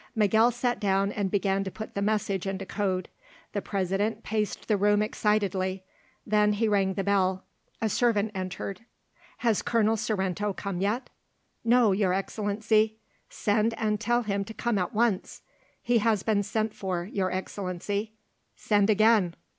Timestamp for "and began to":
1.11-1.69